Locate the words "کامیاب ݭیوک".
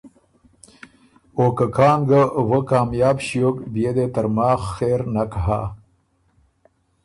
2.69-3.57